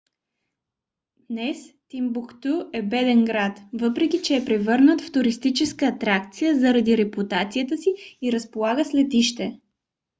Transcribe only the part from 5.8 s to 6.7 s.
атракция